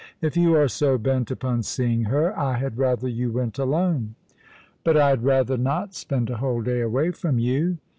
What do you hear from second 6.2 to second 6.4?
a